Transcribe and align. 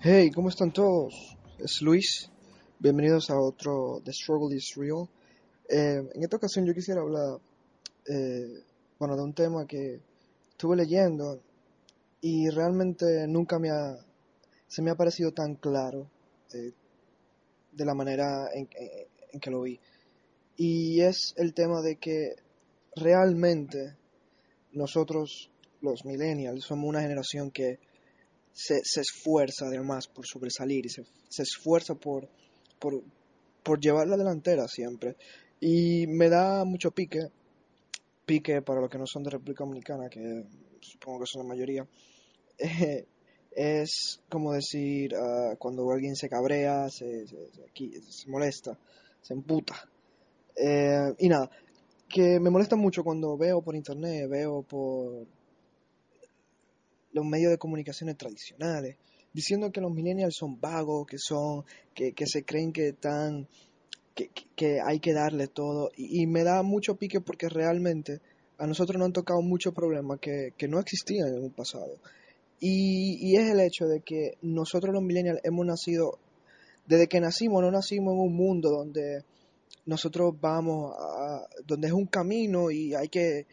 Hey, 0.00 0.30
¿cómo 0.30 0.48
están 0.48 0.70
todos? 0.70 1.36
Es 1.58 1.82
Luis. 1.82 2.30
Bienvenidos 2.78 3.30
a 3.30 3.40
otro 3.40 4.00
The 4.04 4.12
Struggle 4.12 4.56
is 4.56 4.76
Real. 4.76 5.08
Eh, 5.68 6.08
en 6.14 6.22
esta 6.22 6.36
ocasión 6.36 6.64
yo 6.64 6.72
quisiera 6.72 7.00
hablar, 7.00 7.40
eh, 8.06 8.62
bueno, 8.96 9.16
de 9.16 9.22
un 9.24 9.34
tema 9.34 9.66
que 9.66 9.98
estuve 10.50 10.76
leyendo 10.76 11.40
y 12.20 12.48
realmente 12.48 13.26
nunca 13.26 13.58
me 13.58 13.70
ha, 13.70 13.98
se 14.68 14.82
me 14.82 14.92
ha 14.92 14.94
parecido 14.94 15.32
tan 15.32 15.56
claro 15.56 16.08
eh, 16.54 16.70
de 17.72 17.84
la 17.84 17.94
manera 17.94 18.50
en, 18.54 18.68
en 19.32 19.40
que 19.40 19.50
lo 19.50 19.62
vi. 19.62 19.80
Y 20.56 21.00
es 21.00 21.34
el 21.36 21.54
tema 21.54 21.82
de 21.82 21.96
que 21.96 22.36
realmente 22.94 23.96
nosotros, 24.70 25.50
los 25.80 26.04
millennials, 26.04 26.66
somos 26.66 26.88
una 26.88 27.02
generación 27.02 27.50
que 27.50 27.80
se, 28.58 29.00
esfuerza 29.00 29.66
además 29.66 30.08
por 30.08 30.26
sobresalir 30.26 30.86
y 30.86 30.88
se, 30.88 31.04
esfuerza 31.42 31.94
por, 31.94 32.28
por, 32.80 33.80
llevar 33.80 34.08
la 34.08 34.16
delantera 34.16 34.66
siempre. 34.66 35.16
Y 35.60 36.06
me 36.08 36.28
da 36.28 36.64
mucho 36.64 36.90
pique, 36.90 37.20
pique 38.26 38.60
para 38.62 38.80
los 38.80 38.90
que 38.90 38.98
no 38.98 39.06
son 39.06 39.22
de 39.22 39.30
República 39.30 39.64
Dominicana, 39.64 40.08
que 40.08 40.44
supongo 40.80 41.20
que 41.20 41.26
son 41.26 41.42
la 41.42 41.54
mayoría, 41.54 41.86
es 43.52 44.20
como 44.28 44.52
decir 44.52 45.14
uh, 45.14 45.56
cuando 45.56 45.88
alguien 45.92 46.16
se 46.16 46.28
cabrea, 46.28 46.88
se, 46.90 47.28
se, 47.28 47.36
se, 48.10 48.28
molesta, 48.28 48.76
se 49.22 49.34
emputa. 49.34 49.88
Eh, 50.56 51.14
y 51.18 51.28
nada, 51.28 51.48
que 52.08 52.40
me 52.40 52.50
molesta 52.50 52.74
mucho 52.74 53.04
cuando 53.04 53.36
veo 53.36 53.62
por 53.62 53.76
internet, 53.76 54.28
veo 54.28 54.62
por 54.62 55.28
los 57.12 57.24
medios 57.24 57.50
de 57.50 57.58
comunicaciones 57.58 58.16
tradicionales, 58.16 58.96
diciendo 59.32 59.70
que 59.70 59.80
los 59.80 59.92
millennials 59.92 60.36
son 60.36 60.60
vagos, 60.60 61.06
que 61.06 61.18
son, 61.18 61.64
que, 61.94 62.12
que 62.12 62.26
se 62.26 62.44
creen 62.44 62.72
que 62.72 62.88
están, 62.88 63.46
que, 64.14 64.30
que, 64.56 64.80
hay 64.84 65.00
que 65.00 65.12
darle 65.12 65.46
todo. 65.46 65.90
Y, 65.96 66.26
me 66.26 66.44
da 66.44 66.62
mucho 66.62 66.96
pique 66.96 67.20
porque 67.20 67.48
realmente 67.48 68.20
a 68.58 68.66
nosotros 68.66 68.98
nos 68.98 69.06
han 69.06 69.12
tocado 69.12 69.40
muchos 69.42 69.74
problemas 69.74 70.18
que, 70.20 70.52
que 70.56 70.68
no 70.68 70.80
existían 70.80 71.28
en 71.28 71.44
un 71.44 71.52
pasado. 71.52 71.94
Y, 72.60 73.18
y, 73.20 73.36
es 73.36 73.50
el 73.50 73.60
hecho 73.60 73.86
de 73.86 74.00
que 74.00 74.38
nosotros 74.42 74.92
los 74.92 75.02
millennials 75.02 75.40
hemos 75.44 75.64
nacido, 75.64 76.18
desde 76.86 77.06
que 77.06 77.20
nacimos, 77.20 77.62
no 77.62 77.70
nacimos 77.70 78.14
en 78.14 78.20
un 78.20 78.34
mundo 78.34 78.70
donde 78.70 79.24
nosotros 79.86 80.34
vamos 80.40 80.94
a, 80.98 81.46
donde 81.64 81.86
es 81.88 81.92
un 81.92 82.06
camino 82.06 82.70
y 82.70 82.94
hay 82.94 83.08
que, 83.08 83.46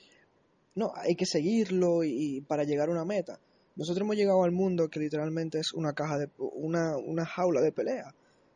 no, 0.74 0.92
hay 0.96 1.16
que 1.16 1.26
seguirlo 1.26 2.04
y 2.04 2.42
para 2.42 2.64
llegar 2.64 2.90
a 2.90 2.92
una 2.92 3.06
meta. 3.06 3.40
Nosotros 3.76 4.04
hemos 4.04 4.16
llegado 4.16 4.44
al 4.44 4.52
mundo 4.52 4.90
que 4.90 5.00
literalmente 5.00 5.60
es 5.60 5.74
una 5.74 5.94
caja 5.94 6.18
de 6.18 6.30
una, 6.38 6.98
una 6.98 7.26
jaula 7.26 7.62
de 7.62 7.74
pelea, 7.74 8.14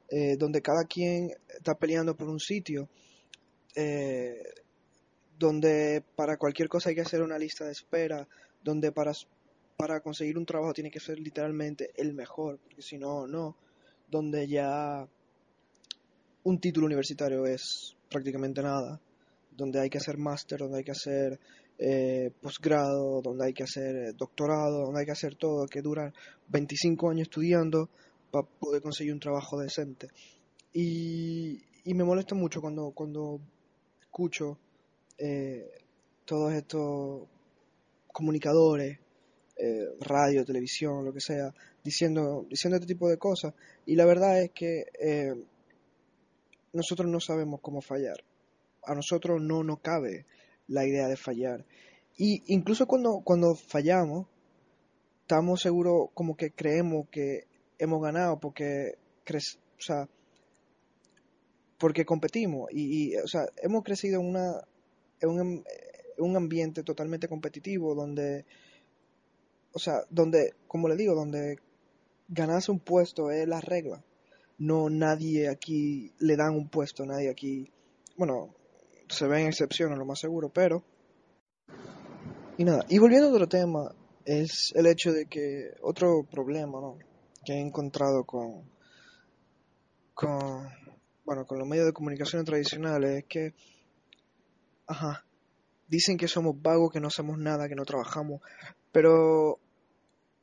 eh, 0.09 0.37
donde 0.37 0.61
cada 0.61 0.85
quien 0.85 1.31
está 1.49 1.75
peleando 1.75 2.15
por 2.15 2.29
un 2.29 2.39
sitio, 2.39 2.87
eh, 3.75 4.41
donde 5.37 6.03
para 6.15 6.37
cualquier 6.37 6.69
cosa 6.69 6.89
hay 6.89 6.95
que 6.95 7.01
hacer 7.01 7.21
una 7.21 7.37
lista 7.37 7.65
de 7.65 7.71
espera, 7.73 8.27
donde 8.63 8.91
para, 8.91 9.11
para 9.77 9.99
conseguir 9.99 10.37
un 10.37 10.45
trabajo 10.45 10.73
tiene 10.73 10.91
que 10.91 10.99
ser 10.99 11.19
literalmente 11.19 11.91
el 11.95 12.13
mejor, 12.13 12.59
porque 12.59 12.81
si 12.81 12.97
no, 12.97 13.27
no, 13.27 13.57
donde 14.09 14.47
ya 14.47 15.05
un 16.43 16.59
título 16.59 16.85
universitario 16.85 17.45
es 17.45 17.95
prácticamente 18.09 18.61
nada, 18.61 19.01
donde 19.59 19.79
hay 19.79 19.89
que 19.89 19.99
hacer 19.99 20.17
máster, 20.17 20.59
donde 20.59 20.79
hay 20.79 20.83
que 20.83 20.91
hacer 20.91 21.39
eh, 21.77 22.31
posgrado, 22.41 23.21
donde 23.21 23.45
hay 23.45 23.53
que 23.53 23.63
hacer 23.63 23.95
eh, 23.95 24.13
doctorado, 24.17 24.85
donde 24.85 25.01
hay 25.01 25.05
que 25.05 25.11
hacer 25.11 25.35
todo, 25.35 25.67
que 25.67 25.81
duran 25.81 26.13
25 26.47 27.09
años 27.11 27.27
estudiando 27.27 27.89
para 28.31 28.47
poder 28.47 28.81
conseguir 28.81 29.13
un 29.13 29.19
trabajo 29.19 29.59
decente. 29.59 30.07
Y, 30.73 31.61
me 31.85 32.03
molesta 32.03 32.35
mucho 32.35 32.61
cuando, 32.61 32.91
cuando 32.91 33.39
escucho 34.01 34.57
eh, 35.17 35.67
todos 36.25 36.53
estos 36.53 37.27
comunicadores, 38.11 38.99
eh, 39.61 39.89
radio, 39.99 40.45
televisión, 40.45 41.03
lo 41.03 41.11
que 41.11 41.19
sea, 41.19 41.53
diciendo, 41.83 42.45
diciendo 42.49 42.77
este 42.77 42.87
tipo 42.87 43.09
de 43.09 43.17
cosas. 43.17 43.53
Y 43.85 43.95
la 43.95 44.05
verdad 44.05 44.41
es 44.41 44.51
que 44.51 44.85
eh, 44.97 45.33
nosotros 46.71 47.09
no 47.09 47.19
sabemos 47.19 47.59
cómo 47.61 47.81
fallar. 47.81 48.23
A 48.83 48.95
nosotros 48.95 49.41
no 49.41 49.63
nos 49.63 49.79
cabe 49.79 50.25
la 50.67 50.85
idea 50.85 51.07
de 51.07 51.17
fallar. 51.17 51.65
Y 52.17 52.43
incluso 52.53 52.85
cuando, 52.85 53.21
cuando 53.23 53.55
fallamos, 53.55 54.27
estamos 55.21 55.61
seguros 55.61 56.09
como 56.13 56.35
que 56.35 56.51
creemos 56.51 57.07
que 57.09 57.45
hemos 57.77 58.01
ganado 58.01 58.39
porque, 58.39 58.95
o 59.29 59.81
sea, 59.81 60.07
porque 61.77 62.05
competimos. 62.05 62.67
Y, 62.71 63.15
o 63.15 63.27
sea, 63.27 63.45
hemos 63.63 63.83
crecido 63.83 64.19
en, 64.19 64.27
una, 64.27 64.61
en 65.21 65.29
un, 65.29 65.63
un 66.17 66.35
ambiente 66.35 66.83
totalmente 66.83 67.27
competitivo 67.27 67.95
donde, 67.95 68.45
o 69.73 69.79
sea, 69.79 70.01
donde, 70.09 70.53
como 70.67 70.87
le 70.87 70.95
digo, 70.95 71.15
donde 71.15 71.57
ganarse 72.27 72.71
un 72.71 72.79
puesto 72.79 73.31
es 73.31 73.47
la 73.47 73.61
regla. 73.61 74.03
No, 74.57 74.89
nadie 74.89 75.47
aquí 75.47 76.11
le 76.19 76.35
dan 76.35 76.53
un 76.53 76.67
puesto, 76.67 77.05
nadie 77.05 77.29
aquí, 77.29 77.71
bueno, 78.17 78.53
se 79.09 79.27
ven 79.27 79.47
excepciones, 79.47 79.97
lo 79.97 80.05
más 80.05 80.19
seguro, 80.19 80.49
pero... 80.49 80.83
Y 82.57 82.63
nada, 82.63 82.85
y 82.89 82.97
volviendo 82.97 83.27
a 83.27 83.31
otro 83.31 83.47
tema, 83.47 83.95
es 84.25 84.73
el 84.75 84.85
hecho 84.85 85.11
de 85.11 85.25
que 85.25 85.71
otro 85.81 86.23
problema, 86.29 86.79
¿no? 86.79 86.97
Que 87.45 87.53
he 87.53 87.59
encontrado 87.59 88.25
con, 88.25 88.69
con, 90.13 90.69
bueno, 91.25 91.45
con 91.45 91.57
los 91.57 91.67
medios 91.67 91.85
de 91.85 91.93
comunicación 91.93 92.43
tradicionales 92.43 93.19
es 93.19 93.25
que, 93.25 93.53
ajá, 94.87 95.25
dicen 95.87 96.17
que 96.17 96.27
somos 96.27 96.61
vagos, 96.61 96.91
que 96.91 96.99
no 96.99 97.07
hacemos 97.07 97.37
nada, 97.37 97.69
que 97.69 97.75
no 97.75 97.85
trabajamos, 97.85 98.41
pero 98.91 99.59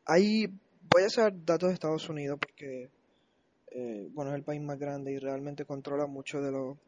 ahí 0.06 0.46
voy 0.90 1.02
a 1.02 1.06
hacer 1.06 1.44
datos 1.44 1.68
de 1.68 1.74
Estados 1.74 2.08
Unidos 2.08 2.38
porque, 2.40 2.90
eh, 3.70 4.08
bueno, 4.12 4.30
es 4.30 4.36
el 4.36 4.42
país 4.42 4.62
más 4.62 4.78
grande 4.78 5.12
y 5.12 5.18
realmente 5.18 5.66
controla 5.66 6.06
mucho 6.06 6.40
de 6.40 6.50
lo 6.50 6.78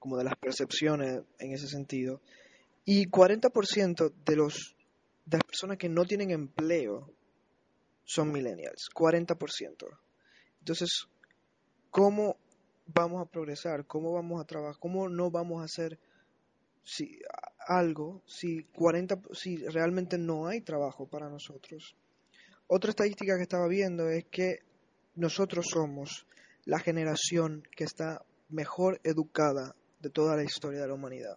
como 0.00 0.16
de 0.16 0.24
las 0.24 0.34
percepciones 0.34 1.22
en 1.38 1.52
ese 1.52 1.68
sentido. 1.68 2.20
Y 2.84 3.06
40% 3.06 4.12
de 4.24 4.36
los 4.36 4.74
de 5.26 5.36
las 5.36 5.44
personas 5.44 5.76
que 5.76 5.88
no 5.88 6.04
tienen 6.04 6.30
empleo 6.32 7.08
son 8.04 8.32
millennials, 8.32 8.88
40%. 8.92 9.86
Entonces, 10.58 11.06
¿cómo 11.90 12.36
vamos 12.86 13.22
a 13.22 13.30
progresar? 13.30 13.86
¿Cómo 13.86 14.12
vamos 14.12 14.40
a 14.40 14.44
trabajar? 14.44 14.80
¿Cómo 14.80 15.08
no 15.08 15.30
vamos 15.30 15.60
a 15.60 15.66
hacer 15.66 16.00
si 16.82 17.20
algo 17.68 18.22
si 18.26 18.64
40 18.72 19.20
si 19.32 19.58
realmente 19.58 20.18
no 20.18 20.48
hay 20.48 20.62
trabajo 20.62 21.06
para 21.06 21.28
nosotros? 21.28 21.94
Otra 22.66 22.90
estadística 22.90 23.36
que 23.36 23.42
estaba 23.42 23.68
viendo 23.68 24.08
es 24.08 24.24
que 24.24 24.60
nosotros 25.14 25.66
somos 25.70 26.26
la 26.64 26.80
generación 26.80 27.62
que 27.76 27.84
está 27.84 28.24
mejor 28.48 29.00
educada 29.04 29.76
de 30.00 30.10
toda 30.10 30.36
la 30.36 30.42
historia 30.42 30.80
de 30.80 30.88
la 30.88 30.94
humanidad. 30.94 31.36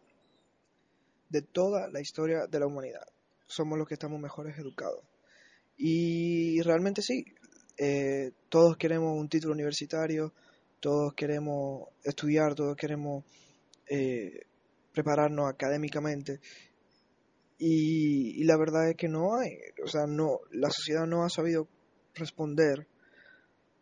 De 1.30 1.42
toda 1.42 1.90
la 1.90 2.00
historia 2.00 2.48
de 2.48 2.60
la 2.60 2.68
humanidad. 2.68 3.06
Somos 3.46 3.78
los 3.78 3.88
que 3.88 3.96
estamos 3.96 4.20
mejores 4.20 4.58
educados. 4.58 5.04
Y 5.78 6.62
realmente 6.62 7.02
sí, 7.02 7.26
eh, 7.78 8.32
todos 8.50 8.78
queremos 8.78 9.18
un 9.18 9.28
título 9.28 9.54
universitario, 9.54 10.34
todos 10.80 11.14
queremos 11.14 11.90
estudiar, 12.04 12.56
todos 12.56 12.76
queremos 12.76 13.26
eh, 13.90 14.46
prepararnos 14.94 15.50
académicamente. 15.50 16.40
Y, 17.58 18.42
y, 18.42 18.44
la 18.46 18.58
verdad 18.58 18.90
es 18.90 18.96
que 18.96 19.08
no 19.08 19.38
hay, 19.38 19.58
o 19.84 19.88
sea, 19.88 20.06
no, 20.06 20.40
la 20.52 20.70
sociedad 20.70 21.06
no 21.06 21.24
ha 21.24 21.30
sabido 21.30 21.68
responder 22.16 22.88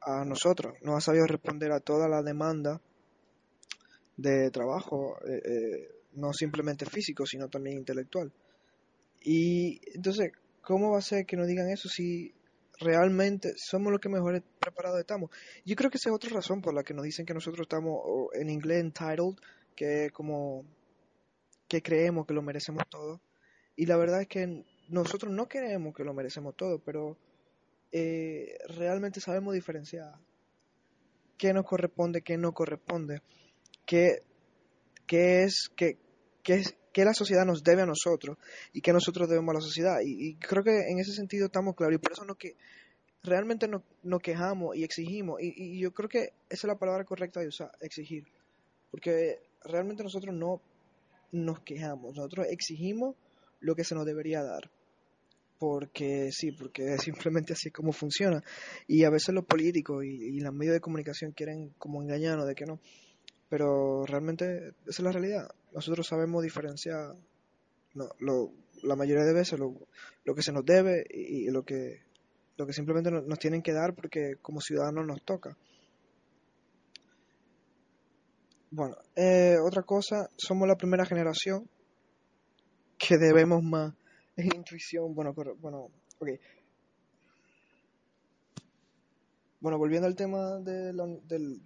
a 0.02 0.24
nosotros, 0.26 0.76
no 0.82 0.96
ha 0.96 1.02
sabido 1.02 1.26
responder 1.26 1.72
a 1.72 1.80
toda 1.80 2.08
la 2.08 2.22
demanda 2.22 2.82
de 4.22 4.52
trabajo, 4.52 5.18
eh, 5.26 5.42
eh, 5.44 5.90
no 6.14 6.34
simplemente 6.34 6.86
físico, 6.86 7.26
sino 7.26 7.50
también 7.50 7.78
intelectual. 7.78 8.32
Y 9.24 9.82
entonces, 9.94 10.32
¿cómo 10.62 10.92
va 10.92 11.00
a 11.00 11.02
ser 11.02 11.26
que 11.26 11.38
nos 11.38 11.48
digan 11.48 11.70
eso 11.70 11.90
si 11.90 12.34
realmente 12.80 13.54
somos 13.56 13.92
los 13.92 14.02
que 14.02 14.10
mejor 14.10 14.42
preparados 14.60 15.00
estamos? 15.00 15.30
Yo 15.66 15.76
creo 15.76 15.90
que 15.90 15.98
esa 15.98 16.10
es 16.10 16.16
otra 16.16 16.32
razón 16.32 16.62
por 16.62 16.74
la 16.74 16.84
que 16.84 16.94
nos 16.94 17.04
dicen 17.04 17.26
que 17.26 17.34
nosotros 17.34 17.66
estamos 17.66 18.02
en 18.34 18.50
inglés 18.50 18.82
entitled, 18.82 19.36
que 19.76 20.10
como 20.12 20.66
que 21.68 21.82
creemos 21.82 22.26
que 22.26 22.34
lo 22.34 22.42
merecemos 22.42 22.84
todo. 22.90 23.22
Y 23.76 23.86
la 23.86 23.98
verdad 23.98 24.22
es 24.22 24.28
que 24.28 24.66
nosotros 24.90 25.32
no 25.32 25.48
creemos 25.48 25.96
que 25.96 26.04
lo 26.04 26.14
merecemos 26.14 26.56
todo, 26.56 26.80
pero 26.80 27.18
eh, 27.92 28.58
realmente 28.68 29.22
sabemos 29.22 29.54
diferenciar 29.54 30.16
qué 31.38 31.54
nos 31.54 31.66
corresponde, 31.66 32.22
qué 32.22 32.38
no 32.38 32.54
corresponde 32.54 33.22
qué, 33.92 34.24
qué 35.06 35.44
es, 35.44 35.70
qué, 35.76 35.98
qué 36.44 36.54
es, 36.54 36.78
qué 36.94 37.04
la 37.04 37.14
sociedad 37.14 37.46
nos 37.46 37.62
debe 37.62 37.82
a 37.82 37.86
nosotros 37.86 38.38
y 38.72 38.80
qué 38.80 38.94
nosotros 38.94 39.28
debemos 39.28 39.52
a 39.52 39.56
la 39.56 39.62
sociedad. 39.62 39.98
Y, 40.02 40.36
creo 40.36 40.64
que 40.64 40.72
en 40.90 40.98
ese 41.00 41.12
sentido 41.12 41.48
estamos 41.48 41.76
claros. 41.76 41.96
Y 41.96 41.98
por 41.98 42.14
eso 42.14 42.24
no 42.24 42.36
que 42.36 42.56
realmente 43.22 43.68
nos, 43.68 44.22
quejamos 44.22 44.78
y 44.78 44.86
exigimos, 44.86 45.42
y, 45.42 45.54
y 45.58 45.82
yo 45.82 45.92
creo 45.92 46.08
que 46.08 46.20
esa 46.20 46.32
es 46.50 46.64
la 46.64 46.80
palabra 46.80 47.04
correcta 47.04 47.42
de 47.42 47.50
usar, 47.50 47.70
exigir, 47.82 48.24
porque 48.90 49.40
realmente 49.66 50.04
nosotros 50.04 50.34
no 50.34 50.62
nos 51.34 51.60
quejamos, 51.60 52.16
nosotros 52.16 52.48
exigimos 52.50 53.18
lo 53.60 53.76
que 53.76 53.84
se 53.84 53.94
nos 53.94 54.06
debería 54.06 54.42
dar. 54.42 54.72
Porque 55.60 56.30
sí, 56.32 56.54
porque 56.54 56.98
simplemente 56.98 57.54
así 57.54 57.68
es 57.68 57.74
como 57.74 57.92
funciona. 57.92 58.42
Y 58.88 59.04
a 59.04 59.12
veces 59.12 59.36
los 59.36 59.46
políticos 59.46 60.04
y, 60.04 60.38
y 60.38 60.40
los 60.40 60.54
medios 60.56 60.74
de 60.74 60.80
comunicación 60.80 61.34
quieren 61.34 61.74
como 61.78 62.02
engañarnos 62.02 62.48
de 62.48 62.56
que 62.56 62.66
no. 62.66 62.80
Pero 63.52 64.06
realmente 64.08 64.70
esa 64.70 64.76
es 64.88 65.00
la 65.02 65.12
realidad. 65.12 65.52
Nosotros 65.74 66.08
sabemos 66.08 66.42
diferenciar 66.42 67.18
no, 67.96 68.06
lo, 68.20 68.54
la 68.84 68.96
mayoría 68.96 69.26
de 69.26 69.34
veces 69.34 69.60
lo, 69.60 69.76
lo 70.24 70.36
que 70.36 70.42
se 70.42 70.54
nos 70.54 70.66
debe 70.66 71.06
y, 71.10 71.50
lo 71.52 71.64
que 71.64 72.02
lo 72.56 72.66
que 72.66 72.74
simplemente 72.74 73.12
nos, 73.12 73.40
tienen 73.40 73.62
que 73.62 73.74
dar 73.74 73.94
porque 73.94 74.36
como 74.42 74.62
ciudadanos 74.62 75.06
nos 75.06 75.22
toca. 75.24 75.58
Bueno, 78.70 78.96
eh, 79.18 79.58
otra 79.62 79.84
cosa, 79.84 80.30
somos 80.38 80.66
la 80.66 80.78
primera 80.78 81.06
generación 81.06 81.68
que 82.98 83.18
debemos 83.18 83.62
más 83.64 83.94
en 84.38 84.56
intuición. 84.56 85.14
Bueno, 85.14 85.34
bueno, 85.60 85.90
ok. 86.20 86.30
Bueno, 89.60 89.78
volviendo 89.78 90.08
al 90.08 90.16
tema 90.16 90.60
de, 90.60 90.94
la- 90.94 91.20
del- 91.28 91.62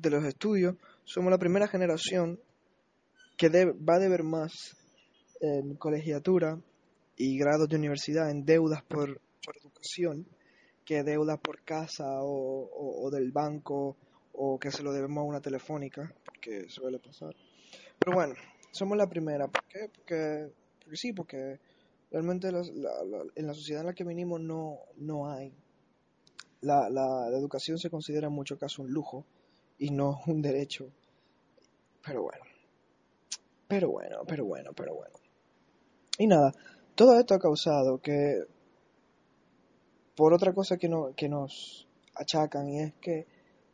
de 0.00 0.10
los 0.10 0.24
estudios, 0.24 0.76
somos 1.04 1.30
la 1.30 1.38
primera 1.38 1.66
generación 1.68 2.38
que 3.36 3.48
debe- 3.50 3.72
va 3.72 3.94
a 3.94 3.98
deber 3.98 4.22
más 4.22 4.52
en 5.40 5.76
colegiatura 5.76 6.58
y 7.16 7.38
grados 7.38 7.68
de 7.68 7.76
universidad 7.76 8.30
en 8.30 8.44
deudas 8.44 8.82
por, 8.82 9.20
educación 9.62 10.26
que 10.84 11.02
deudas 11.02 11.38
por 11.40 11.62
casa 11.64 12.04
o, 12.22 13.08
del 13.10 13.30
banco 13.32 13.96
o 14.32 14.58
que 14.58 14.70
se 14.70 14.82
lo 14.82 14.92
debemos 14.92 15.22
a 15.22 15.26
una 15.26 15.40
telefónica, 15.40 16.12
porque 16.24 16.68
suele 16.68 16.98
pasar. 16.98 17.34
Pero 17.98 18.14
bueno, 18.14 18.34
somos 18.72 18.96
la 18.96 19.06
primera. 19.08 19.48
¿Por 19.48 19.64
qué? 19.64 19.88
Porque, 19.94 20.52
porque 20.80 20.96
sí, 20.96 21.12
porque 21.12 21.58
realmente 22.10 22.50
la- 22.52 22.62
en 23.34 23.46
la 23.46 23.54
sociedad 23.54 23.82
en 23.82 23.88
la 23.88 23.94
que 23.94 24.04
venimos 24.04 24.40
no, 24.40 24.78
no 24.96 25.30
hay. 25.30 25.52
La 26.60 27.28
educación 27.32 27.78
se 27.78 27.90
considera 27.90 28.26
en 28.28 28.34
muchos 28.34 28.58
casos 28.58 28.80
un 28.80 28.90
lujo 28.92 29.24
y 29.78 29.90
no 29.90 30.20
un 30.26 30.42
derecho. 30.42 30.90
Pero 32.04 32.22
bueno, 32.22 32.44
pero 33.66 33.90
bueno, 33.90 34.18
pero 34.26 34.44
bueno, 34.44 34.70
pero 34.74 34.94
bueno. 34.94 35.14
Y 36.18 36.26
nada, 36.26 36.52
todo 36.94 37.18
esto 37.18 37.34
ha 37.34 37.38
causado 37.38 38.00
que, 38.00 38.44
por 40.16 40.32
otra 40.32 40.52
cosa 40.52 40.76
que, 40.76 40.88
no, 40.88 41.14
que 41.14 41.28
nos 41.28 41.86
achacan, 42.14 42.68
y 42.68 42.80
es 42.80 42.94
que 43.00 43.26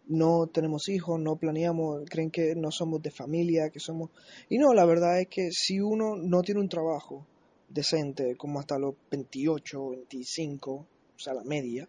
no 0.06 0.46
tenemos 0.48 0.88
hijos, 0.88 1.18
no 1.18 1.36
planeamos, 1.36 2.04
creen 2.08 2.30
que 2.30 2.54
no 2.54 2.70
somos 2.70 3.02
de 3.02 3.10
familia, 3.10 3.70
que 3.70 3.80
somos... 3.80 4.10
Y 4.48 4.58
no, 4.58 4.74
la 4.74 4.84
verdad 4.84 5.20
es 5.20 5.28
que 5.28 5.50
si 5.50 5.80
uno 5.80 6.16
no 6.16 6.42
tiene 6.42 6.60
un 6.60 6.68
trabajo 6.68 7.26
decente, 7.68 8.36
como 8.36 8.60
hasta 8.60 8.78
los 8.78 8.94
28, 9.10 9.90
25, 9.90 10.72
o 10.72 10.86
sea, 11.18 11.34
la 11.34 11.44
media, 11.44 11.88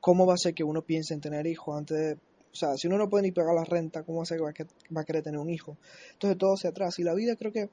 ¿cómo 0.00 0.26
va 0.26 0.34
a 0.34 0.38
ser 0.38 0.54
que 0.54 0.64
uno 0.64 0.82
piense 0.82 1.14
en 1.14 1.20
tener 1.20 1.46
hijos 1.46 1.76
antes 1.76 1.96
de... 1.96 2.18
O 2.52 2.56
sea, 2.56 2.76
si 2.76 2.86
uno 2.86 2.98
no 2.98 3.08
puede 3.08 3.22
ni 3.22 3.32
pagar 3.32 3.54
la 3.54 3.64
renta, 3.64 4.02
¿cómo 4.02 4.24
ser 4.24 4.38
que 4.38 4.44
va 4.44 4.52
que- 4.52 4.66
va 4.94 5.00
a 5.02 5.04
querer 5.04 5.22
tener 5.22 5.40
un 5.40 5.48
hijo? 5.50 5.76
Entonces 6.12 6.38
todo 6.38 6.56
se 6.56 6.68
atrasa. 6.68 7.00
Y 7.00 7.04
la 7.04 7.14
vida 7.14 7.36
creo 7.36 7.52
que... 7.52 7.70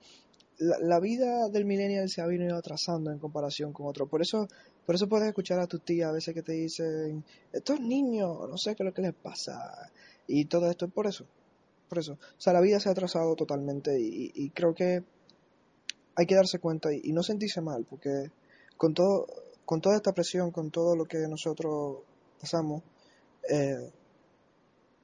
La, 0.62 1.00
vida 1.00 1.48
del 1.48 1.64
millennial 1.64 2.10
se 2.10 2.20
ha 2.22 2.26
venido 2.26 2.58
atrasando 2.58 3.12
en 3.12 3.18
comparación 3.18 3.72
con 3.72 3.88
otros. 3.88 4.10
Por 4.10 4.22
eso, 4.22 4.46
por 4.86 4.96
eso 4.96 5.08
puedes 5.08 5.26
escuchar 5.30 5.58
a 5.60 5.68
tus 5.68 5.81
tías 5.86 6.10
a 6.10 6.12
veces 6.12 6.34
que 6.34 6.44
te 6.44 6.52
dicen, 6.52 7.24
estos 7.54 7.80
niños, 7.80 8.38
no 8.50 8.58
sé 8.58 8.76
qué 8.76 8.84
es 8.84 8.86
lo 8.86 8.94
que 8.94 9.02
les 9.02 9.14
pasa. 9.14 9.90
Y 10.28 10.46
todo 10.46 10.70
esto 10.70 10.86
es 10.88 10.92
por 10.92 11.08
eso. 11.08 11.26
Por 11.88 12.00
eso. 12.00 12.14
O 12.14 12.42
sea, 12.42 12.52
la 12.52 12.60
vida 12.60 12.78
se 12.81 12.90
ha 12.90 12.92
atrasado 12.92 13.38
totalmente 13.38 13.98
y, 13.98 14.34
y 14.36 14.50
creo 14.50 14.76
que 14.76 15.02
hay 16.16 16.26
que 16.26 16.36
darse 16.36 16.60
cuenta 16.60 16.94
y, 16.94 17.00
y 17.06 17.14
no 17.14 17.24
sentirse 17.24 17.62
mal, 17.62 17.86
porque 17.90 18.30
con 18.76 18.94
todo, 18.94 19.28
con 19.64 19.80
toda 19.80 19.96
esta 19.96 20.12
presión, 20.12 20.52
con 20.52 20.72
todo 20.72 20.94
lo 20.96 21.06
que 21.06 21.20
nosotros 21.30 22.00
pasamos, 22.42 22.84
eh, 23.50 23.90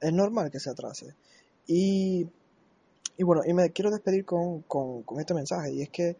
es 0.00 0.12
normal 0.12 0.50
que 0.50 0.60
se 0.60 0.70
atrase. 0.70 1.14
Y, 1.66 2.26
y 3.16 3.24
bueno, 3.24 3.42
y 3.46 3.52
me 3.52 3.70
quiero 3.70 3.90
despedir 3.90 4.24
con, 4.24 4.62
con, 4.62 5.04
este 5.18 5.34
mensaje, 5.34 5.72
y 5.72 5.82
es 5.82 5.90
que 5.90 6.16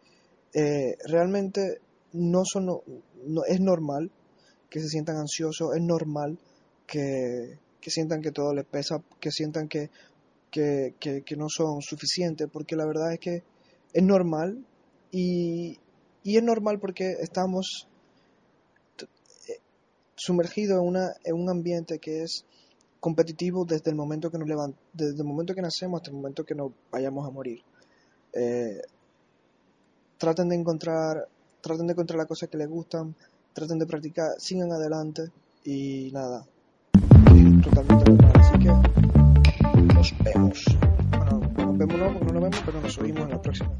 eh, 0.53 0.97
realmente 1.05 1.79
no 2.13 2.43
son, 2.45 2.65
no, 2.65 2.81
no- 3.25 3.45
es 3.45 3.59
normal 3.59 4.11
que 4.69 4.79
se 4.79 4.87
sientan 4.89 5.17
ansiosos, 5.17 5.75
es 5.75 5.81
normal 5.81 6.37
que, 6.85 7.59
que 7.79 7.89
sientan 7.91 8.21
que 8.21 8.31
todo 8.31 8.53
les 8.53 8.65
pesa, 8.65 9.01
que 9.19 9.31
sientan 9.31 9.67
que, 9.67 9.89
que, 10.51 10.95
que, 10.99 11.21
que 11.21 11.35
no 11.35 11.47
son 11.49 11.81
suficientes, 11.81 12.47
porque 12.51 12.75
la 12.75 12.85
verdad 12.85 13.13
es 13.13 13.19
que 13.19 13.43
es 13.93 14.03
normal 14.03 14.65
y, 15.11 15.77
y 16.23 16.37
es 16.37 16.43
normal 16.43 16.79
porque 16.79 17.11
estamos 17.21 17.87
eh, 19.47 19.59
sumergidos 20.15 20.81
en, 20.81 20.87
una, 20.87 21.09
en 21.23 21.35
un 21.35 21.49
ambiente 21.49 21.99
que 21.99 22.23
es 22.23 22.45
competitivo 22.99 23.65
desde 23.65 23.91
el 23.91 23.95
momento 23.95 24.29
que 24.31 24.37
nos 24.37 24.47
levan- 24.47 24.75
desde 24.93 25.17
el 25.17 25.23
momento 25.23 25.53
que 25.55 25.61
nacemos 25.61 25.99
hasta 25.99 26.09
el 26.11 26.17
momento 26.17 26.45
que 26.45 26.55
nos 26.55 26.71
vayamos 26.91 27.27
a 27.27 27.31
morir. 27.31 27.61
Eh, 28.33 28.81
traten 30.17 30.49
de 30.49 30.55
encontrar, 30.55 31.27
traten 31.61 31.87
de 31.87 31.93
encontrar 31.93 32.17
las 32.17 32.27
cosas 32.27 32.49
que 32.49 32.57
les 32.57 32.67
gustan, 32.67 33.15
traten 33.53 33.79
de 33.79 33.85
practicar, 33.85 34.31
sigan 34.39 34.71
adelante 34.71 35.29
y 35.63 36.11
nada, 36.11 36.45
totalmente 37.63 38.11
normal. 38.11 38.31
Así 38.35 38.59
que 38.59 39.83
nos 39.93 40.13
vemos. 40.23 40.65
Bueno, 41.11 41.39
nos 41.57 41.77
vemos 41.77 41.97
no, 41.97 42.11
no 42.11 42.19
nos 42.19 42.33
vemos, 42.33 42.61
pero 42.65 42.81
nos 42.81 42.97
oímos 42.97 43.23
en 43.23 43.29
la 43.29 43.41
próxima. 43.41 43.71